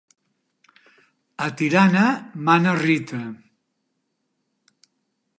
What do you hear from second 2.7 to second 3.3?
Rita.